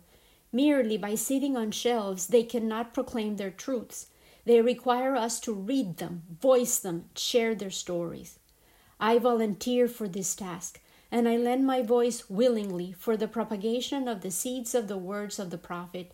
Merely 0.54 0.96
by 0.96 1.16
sitting 1.16 1.56
on 1.56 1.72
shelves, 1.72 2.28
they 2.28 2.44
cannot 2.44 2.94
proclaim 2.94 3.38
their 3.38 3.50
truths. 3.50 4.06
They 4.44 4.60
require 4.60 5.16
us 5.16 5.40
to 5.40 5.52
read 5.52 5.96
them, 5.96 6.22
voice 6.40 6.78
them, 6.78 7.06
share 7.16 7.56
their 7.56 7.72
stories. 7.72 8.38
I 9.00 9.18
volunteer 9.18 9.88
for 9.88 10.06
this 10.06 10.36
task, 10.36 10.80
and 11.10 11.28
I 11.28 11.38
lend 11.38 11.66
my 11.66 11.82
voice 11.82 12.30
willingly 12.30 12.92
for 12.92 13.16
the 13.16 13.26
propagation 13.26 14.06
of 14.06 14.20
the 14.20 14.30
seeds 14.30 14.76
of 14.76 14.86
the 14.86 14.96
words 14.96 15.40
of 15.40 15.50
the 15.50 15.58
prophet. 15.58 16.12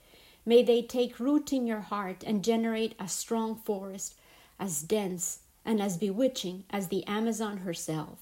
May 0.50 0.64
they 0.64 0.82
take 0.82 1.20
root 1.20 1.52
in 1.52 1.68
your 1.68 1.82
heart 1.82 2.24
and 2.26 2.42
generate 2.42 2.96
a 2.98 3.06
strong 3.06 3.54
forest, 3.54 4.16
as 4.58 4.82
dense 4.82 5.42
and 5.64 5.80
as 5.80 5.96
bewitching 5.96 6.64
as 6.70 6.88
the 6.88 7.06
Amazon 7.06 7.58
herself. 7.58 8.18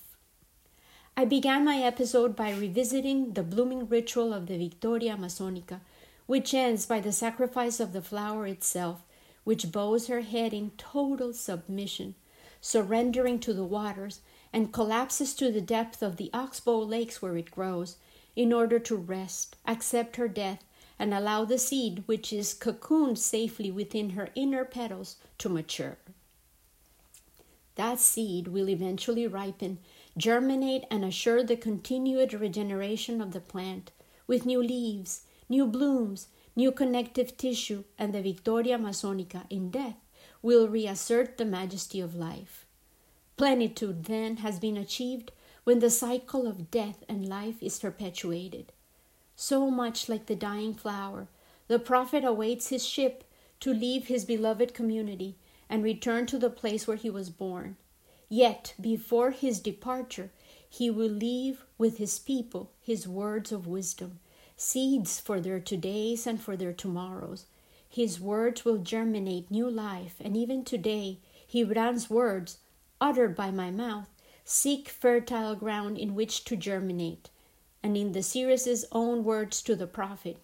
I 1.17 1.25
began 1.25 1.65
my 1.65 1.79
episode 1.79 2.37
by 2.37 2.51
revisiting 2.51 3.33
the 3.33 3.43
blooming 3.43 3.89
ritual 3.89 4.35
of 4.35 4.47
the 4.47 4.59
Victoria 4.59 5.17
Amazonica 5.17 5.81
which 6.27 6.53
ends 6.53 6.85
by 6.85 7.01
the 7.01 7.13
sacrifice 7.13 7.81
of 7.81 7.95
the 7.95 8.03
flower 8.03 8.47
itself, 8.47 9.07
which 9.45 9.73
bows 9.73 10.09
her 10.09 10.21
head 10.21 10.53
in 10.53 10.73
total 10.77 11.33
submission, 11.33 12.15
surrendering 12.61 13.41
to 13.41 13.55
the 13.55 13.65
waters, 13.65 14.21
and 14.53 14.71
collapses 14.71 15.33
to 15.33 15.51
the 15.51 15.63
depth 15.63 16.03
of 16.03 16.19
the 16.19 16.29
oxbow 16.35 16.79
lakes 16.79 17.23
where 17.23 17.39
it 17.39 17.51
grows, 17.51 17.97
in 18.37 18.53
order 18.53 18.79
to 18.79 18.97
rest, 18.97 19.57
accept 19.65 20.17
her 20.17 20.29
death, 20.29 20.63
and 20.99 21.15
allow 21.15 21.45
the 21.45 21.59
seed, 21.59 22.03
which 22.07 22.33
is 22.33 22.55
cocooned 22.55 23.19
safely 23.19 23.71
within 23.71 24.11
her 24.11 24.31
inner 24.35 24.65
petals, 24.65 25.17
to 25.39 25.49
mature. 25.49 25.97
That 27.77 28.01
seed 28.01 28.49
will 28.49 28.69
eventually 28.69 29.27
ripen, 29.27 29.79
germinate, 30.17 30.85
and 30.91 31.05
assure 31.05 31.45
the 31.45 31.57
continued 31.57 32.35
regeneration 32.35 33.21
of 33.21 33.33
the 33.33 33.41
plant 33.41 33.93
with 34.27 34.45
new 34.45 34.61
leaves, 34.61 35.23
new 35.49 35.67
blooms, 35.67 36.27
new 36.57 36.73
connective 36.73 37.37
tissue, 37.37 37.85
and 37.97 38.13
the 38.13 38.21
Victoria 38.21 38.77
Amazonica 38.77 39.45
in 39.49 39.71
death 39.71 39.97
will 40.43 40.67
reassert 40.67 41.39
the 41.39 41.45
majesty 41.45 42.01
of 42.01 42.17
life. 42.17 42.67
Plenitude 43.37 44.07
then 44.07 44.39
has 44.39 44.59
been 44.59 44.77
achieved 44.77 45.31
when 45.63 45.79
the 45.79 45.91
cycle 45.91 46.49
of 46.49 46.73
death 46.73 47.05
and 47.09 47.29
life 47.29 47.63
is 47.63 47.79
perpetuated. 47.79 48.73
So 49.41 49.71
much 49.71 50.09
like 50.09 50.27
the 50.27 50.35
dying 50.35 50.75
flower, 50.75 51.29
the 51.69 51.79
prophet 51.79 52.25
awaits 52.25 52.71
his 52.71 52.85
ship 52.85 53.23
to 53.61 53.73
leave 53.73 54.09
his 54.09 54.25
beloved 54.25 54.75
community 54.75 55.37
and 55.71 55.85
return 55.85 56.27
to 56.27 56.39
the 56.41 56.51
place 56.51 56.89
where 56.89 56.97
he 56.97 57.09
was 57.09 57.31
born. 57.31 57.77
Yet, 58.29 58.75
before 58.81 59.31
his 59.31 59.61
departure, 59.61 60.33
he 60.69 60.91
will 60.91 61.09
leave 61.09 61.65
with 61.79 61.99
his 61.99 62.19
people 62.19 62.73
his 62.81 63.07
words 63.07 63.53
of 63.53 63.69
wisdom, 63.69 64.19
seeds 64.57 65.21
for 65.21 65.41
their 65.41 65.61
todays 65.61 66.27
and 66.27 66.43
for 66.43 66.57
their 66.57 66.73
tomorrows. 66.73 67.47
His 67.89 68.19
words 68.19 68.65
will 68.65 68.79
germinate 68.79 69.53
new 69.53 69.71
life, 69.71 70.17
and 70.19 70.37
even 70.37 70.65
today, 70.65 71.21
Gibran's 71.47 72.11
words, 72.11 72.59
uttered 73.01 73.37
by 73.37 73.53
my 73.53 73.71
mouth, 73.71 74.09
seek 74.45 74.89
fertile 74.89 75.55
ground 75.55 75.97
in 75.97 76.17
which 76.17 76.45
to 76.47 76.57
germinate. 76.57 77.31
And 77.89 77.97
in 77.97 78.13
the 78.13 78.23
seeress's 78.23 78.85
own 78.93 79.25
words 79.25 79.63
to 79.63 79.75
the 79.75 79.87
prophet, 79.87 80.37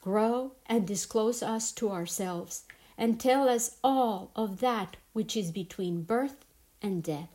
grow 0.00 0.56
and 0.66 0.84
disclose 0.84 1.40
us 1.40 1.70
to 1.70 1.88
ourselves, 1.88 2.64
and 2.98 3.20
tell 3.20 3.48
us 3.48 3.76
all 3.84 4.32
of 4.34 4.58
that 4.58 4.96
which 5.12 5.36
is 5.36 5.52
between 5.52 6.02
birth 6.02 6.44
and 6.82 7.00
death. 7.00 7.30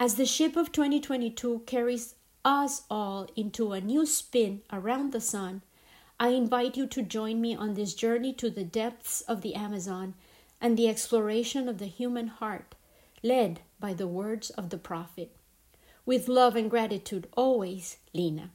As 0.00 0.16
the 0.16 0.26
ship 0.26 0.56
of 0.56 0.72
2022 0.72 1.62
carries 1.66 2.16
us 2.44 2.82
all 2.90 3.28
into 3.36 3.70
a 3.70 3.80
new 3.80 4.04
spin 4.06 4.62
around 4.72 5.12
the 5.12 5.20
sun, 5.20 5.62
I 6.18 6.30
invite 6.30 6.76
you 6.76 6.88
to 6.88 7.00
join 7.00 7.40
me 7.40 7.54
on 7.54 7.74
this 7.74 7.94
journey 7.94 8.32
to 8.32 8.50
the 8.50 8.64
depths 8.64 9.20
of 9.20 9.40
the 9.42 9.54
Amazon 9.54 10.14
and 10.60 10.76
the 10.76 10.88
exploration 10.88 11.68
of 11.68 11.78
the 11.78 11.86
human 11.86 12.26
heart 12.26 12.74
led 13.22 13.60
by 13.78 13.94
the 13.94 14.08
words 14.08 14.50
of 14.50 14.70
the 14.70 14.78
prophet. 14.78 15.30
With 16.06 16.28
love 16.28 16.54
and 16.54 16.70
gratitude 16.70 17.28
always, 17.34 17.96
Lina. 18.12 18.50